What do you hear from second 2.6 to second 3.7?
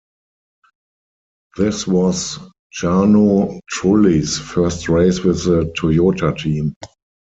Jarno